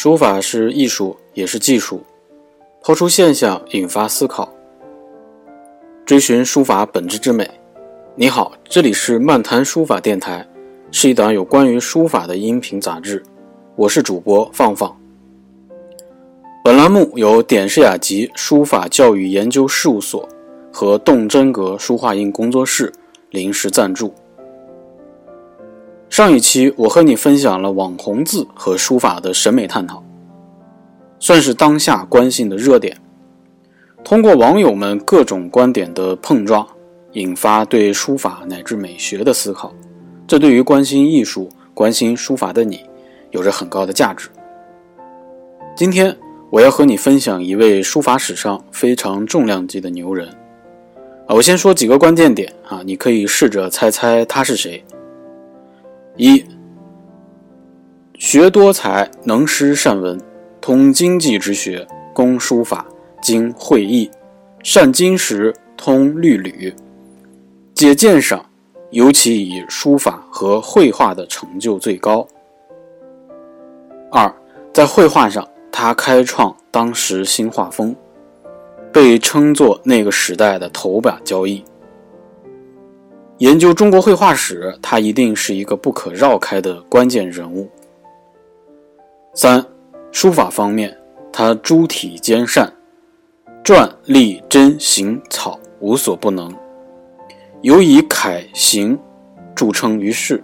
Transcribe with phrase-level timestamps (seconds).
[0.00, 2.04] 书法是艺术，也是技术。
[2.80, 4.48] 抛出现象，引发思考，
[6.06, 7.50] 追寻书法本质之美。
[8.14, 10.48] 你好，这里是漫谈书法电台，
[10.92, 13.20] 是一档有关于书法的音频杂志。
[13.74, 14.96] 我是主播放放。
[16.62, 20.28] 本栏目由点石雅集书法教育研究事务所
[20.72, 22.92] 和动真格书画印工作室
[23.30, 24.14] 临时赞助。
[26.18, 30.02] 上一期我和你分享了网红字和书法的审美探讨，
[31.20, 32.96] 算是当下关心的热点。
[34.02, 36.66] 通过网友们各种观点的碰撞，
[37.12, 39.72] 引发对书法乃至美学的思考，
[40.26, 42.80] 这对于关心艺术、关心书法的你，
[43.30, 44.28] 有着很高的价值。
[45.76, 46.16] 今天
[46.50, 50.26] 我要和你分享一位书法史上非常重量级的牛人。
[51.28, 54.82] 啊，我先说几个关键点啊，你可以试着猜猜他是谁。
[56.18, 56.44] 一
[58.14, 60.20] 学多才，能诗善文，
[60.60, 62.84] 通经济之学，工书法，
[63.22, 64.10] 精会意，
[64.64, 66.74] 善金石，通律吕，
[67.72, 68.44] 解鉴赏，
[68.90, 72.26] 尤其以书法和绘画的成就最高。
[74.10, 74.34] 二，
[74.74, 77.94] 在绘画上，他开创当时新画风，
[78.92, 81.62] 被称作那个时代的头把交椅。
[83.38, 87.68] 研究中国绘画史，他一定是一个不可绕开的关键人物。
[89.32, 89.64] 三，
[90.10, 90.96] 书法方面，
[91.32, 92.72] 他诸体兼善，
[93.62, 96.52] 篆、隶、真、行、草无所不能，
[97.62, 98.98] 尤以楷、行
[99.54, 100.42] 著称于世，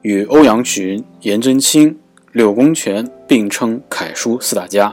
[0.00, 1.96] 与欧阳询、颜真卿、
[2.32, 4.92] 柳公权并称楷书四大家。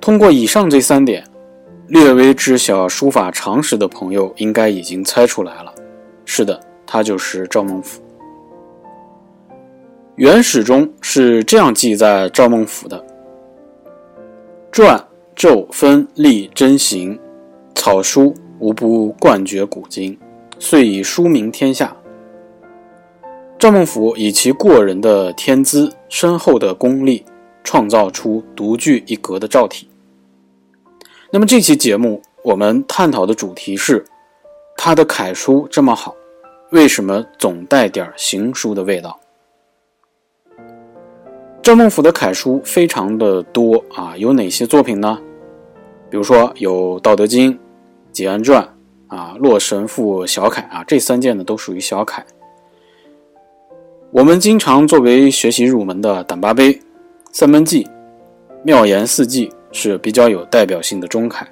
[0.00, 1.24] 通过以上这三点。
[1.92, 5.74] 略微知晓书法常识的朋友应该已经猜出来了，
[6.24, 7.98] 是的，他就是赵孟頫。
[10.14, 13.04] 元史中是这样记载赵孟頫的：
[14.72, 15.04] 篆、
[15.36, 17.20] 骤、分、隶、真、行、
[17.74, 20.18] 草书，无不冠绝古今，
[20.58, 21.94] 遂以书名天下。
[23.58, 27.22] 赵孟頫以其过人的天资、深厚的功力，
[27.62, 29.86] 创造出独具一格的赵体。
[31.34, 34.04] 那么这期节目我们探讨的主题是，
[34.76, 36.14] 他的楷书这么好，
[36.72, 39.18] 为什么总带点行书的味道？
[41.62, 45.18] 赵孟頫的楷书非常的多啊，有哪些作品呢？
[46.10, 47.52] 比如说有《道德经》
[48.12, 48.62] 《解安传》
[49.16, 52.22] 啊，《洛神赋》小楷啊，这三件呢都属于小楷。
[54.10, 56.74] 我们经常作为学习入门的《胆巴碑》
[57.32, 57.84] 《三门记》
[58.62, 59.48] 《妙言四记》。
[59.72, 61.46] 是比较有代表性的中楷。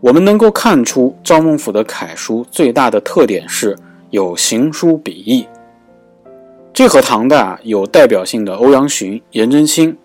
[0.00, 3.76] 我们能够看出赵孟頫的楷书最大的特点是
[4.10, 5.46] 有行书笔意，
[6.72, 9.96] 这和唐代啊有代表性的欧阳询、颜真卿、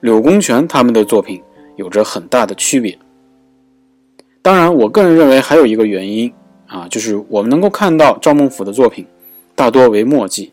[0.00, 1.42] 柳公权他们的作品
[1.76, 2.96] 有着很大的区别。
[4.40, 6.32] 当然，我个人认为还有一个原因
[6.66, 9.04] 啊，就是我们能够看到赵孟頫的作品
[9.54, 10.52] 大多为墨迹，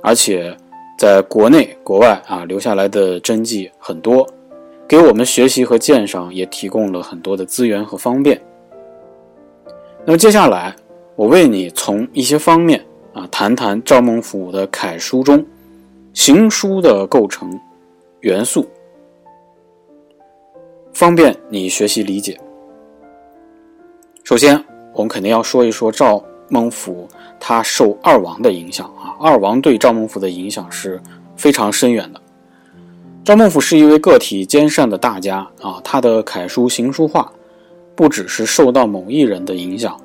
[0.00, 0.56] 而且
[0.96, 4.26] 在国内国外啊留下来的真迹很多。
[4.88, 8.40] 给我们学习和鉴赏也提供了很多的资源和方便。
[10.06, 10.74] 那么接下来，
[11.14, 12.82] 我为你从一些方面
[13.12, 15.44] 啊谈谈赵孟頫的楷书中
[16.14, 17.60] 行书的构成
[18.20, 18.66] 元素，
[20.94, 22.40] 方便你学习理解。
[24.24, 24.62] 首先，
[24.94, 27.06] 我们肯定要说一说赵孟頫
[27.38, 30.98] 他受二王的影响啊，二王对赵孟頫的影响是
[31.36, 32.20] 非常深远的。
[33.28, 37.30] 赵孟頫是一位个体兼善的大家啊，他的楷书行书画
[37.94, 40.00] 不只是受到某一人的影响，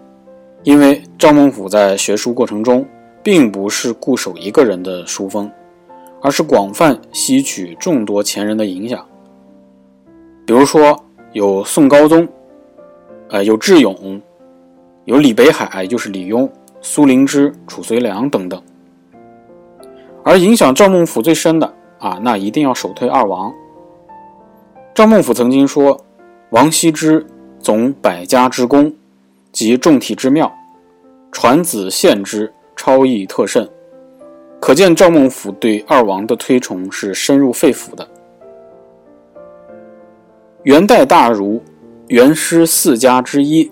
[0.63, 2.85] 因为赵孟頫在学书过程中
[3.23, 5.49] 并不是固守一个人的书风，
[6.21, 9.07] 而是广泛吸取众多前人的影响。
[10.45, 10.93] 比如说
[11.31, 12.27] 有宋高宗，
[13.29, 14.21] 呃，有智勇，
[15.05, 16.49] 有李北海，就是李邕、
[16.81, 18.61] 苏灵芝、褚遂良等等。
[20.25, 21.73] 而影响赵孟頫最深的。
[22.03, 23.53] 啊，那一定要首推二王。
[24.93, 26.03] 赵孟頫曾经说
[26.51, 27.25] ：“王羲之
[27.61, 28.93] 总百家之功，
[29.53, 30.53] 集众体之妙，
[31.31, 33.69] 传子献之，超逸特甚。”
[34.59, 38.05] 可见赵孟頫对二王的推崇是深入肺腑的。
[40.63, 41.63] 元代大儒、
[42.07, 43.69] 元诗四家之一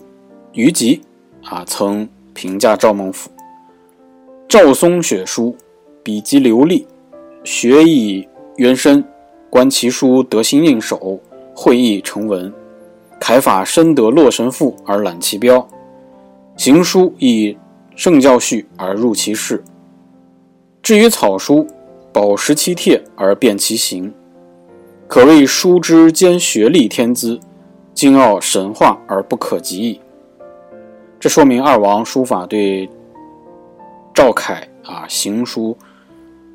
[0.54, 1.01] 虞吉
[1.44, 3.27] 啊，曾评价赵孟頫
[4.48, 5.57] ：“赵松雪书，
[6.01, 6.88] 笔迹流利。”
[7.43, 8.27] 学以
[8.57, 9.03] 渊深，
[9.49, 11.19] 观其书得心应手，
[11.55, 12.53] 会意成文。
[13.19, 15.67] 楷法深得《洛神赋》而揽其标，
[16.55, 17.57] 行书以
[17.95, 19.63] 圣教序而入其室。
[20.81, 21.65] 至于草书，
[22.11, 24.11] 保十七帖而辨其形，
[25.07, 27.39] 可谓书之兼学历天资，
[27.93, 29.99] 精奥神化而不可及矣。
[31.19, 32.89] 这说明二王书法对
[34.13, 35.77] 赵楷啊行书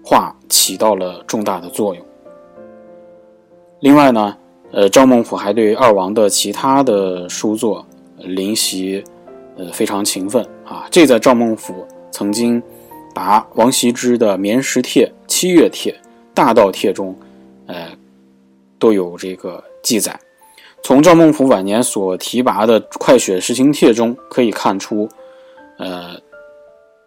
[0.05, 2.05] 画起到了重大的作用。
[3.81, 4.37] 另外呢，
[4.73, 7.85] 呃，赵孟俯还对二王的其他的书作
[8.19, 9.05] 临习，
[9.57, 10.87] 呃，非常勤奋啊。
[10.91, 12.63] 这在赵孟俯曾经
[13.15, 15.93] 把王羲之的《绵石帖》《七月帖》
[16.33, 17.15] 《大道帖》中，
[17.67, 17.89] 呃，
[18.79, 20.19] 都有这个记载。
[20.83, 25.09] 从赵孟俯晚年所提拔的《快雪时晴帖》中可以看出，
[25.79, 26.17] 呃，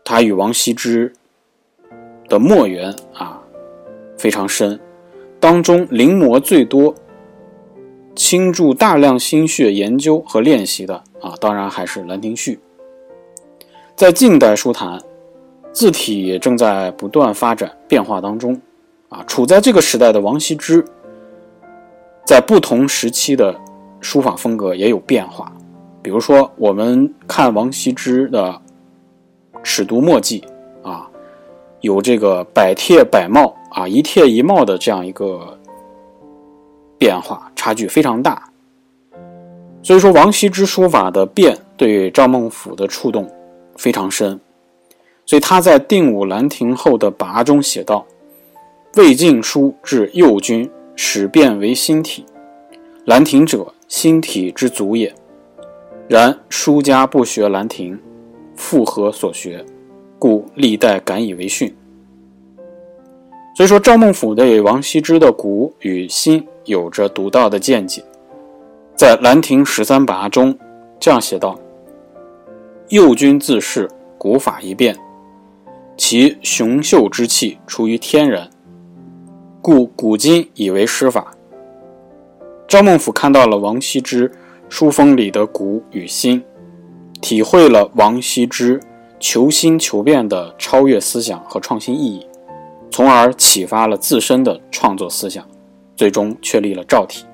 [0.04, 1.12] 他与王羲之
[2.30, 3.42] 的墨缘啊
[4.18, 4.80] 非常深，
[5.40, 6.96] 当中临摹最多、
[8.16, 12.60] 倾注大量心血研究和练习的啊，当然还是《兰亭序》。
[13.96, 15.02] 在近代书坛，
[15.74, 18.62] 字体也正在不断发展变化当中，
[19.10, 20.86] 啊，处在这个时代的王羲之，
[22.26, 23.60] 在不同时期的。
[24.02, 25.52] 书法风格也有变化，
[26.02, 28.50] 比如说，我们看王羲之的
[29.62, 30.40] 《尺牍墨迹》，
[31.82, 35.58] 有这个百帖百茂啊，一帖一茂的这样一个
[36.98, 38.50] 变化，差距非常大。
[39.82, 43.30] 所以说，王羲之书法的变对赵孟俯的触动
[43.78, 44.40] 非常深，
[45.26, 48.06] 所以他在《定武兰亭后的跋》中写道
[48.98, 52.26] ：“魏晋书至右军，始变为新体，
[53.06, 55.12] 兰亭者。”新体之足也。
[56.08, 58.00] 然书家不学兰亭，
[58.56, 59.66] 复何所学？
[60.20, 61.74] 故历代敢以为训。
[63.56, 68.04] 所以说，赵孟俯对王羲之的古与新有着独到的见解。
[68.96, 70.58] 在《兰亭十三跋》中
[71.00, 71.58] 这样写道
[72.90, 74.96] ：“右军自是古法一变，
[75.98, 78.50] 其雄秀之气出于天然，
[79.62, 81.34] 故古今以为诗法。”
[82.68, 84.32] 赵孟俯看到了王羲之
[84.70, 86.42] 书风里的古与新，
[87.20, 88.80] 体会了王羲之
[89.20, 92.26] 求新求变的超越思想和创新意义，
[92.90, 95.46] 从而启发了自身的创作思想，
[95.96, 97.26] 最终确立了赵体。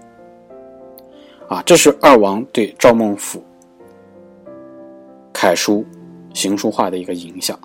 [1.48, 3.44] 啊，这是二王对赵孟俯
[5.32, 5.86] 楷书、
[6.34, 7.58] 行书画的一个影响。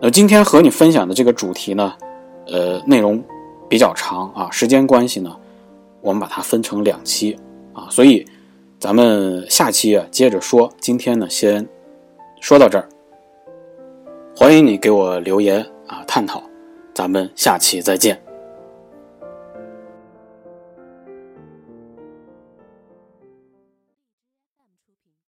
[0.00, 1.94] 那今天和你分享的这个主题呢，
[2.46, 3.24] 呃，内容
[3.70, 5.34] 比较长啊，时间关系呢。
[6.00, 7.36] 我们把它分成两期
[7.72, 8.24] 啊，所以
[8.78, 10.70] 咱们下期啊接着说。
[10.78, 11.66] 今天呢，先
[12.40, 12.88] 说到这儿。
[14.40, 16.40] 欢迎你给我留言啊，探讨。
[16.94, 18.27] 咱们下期再见。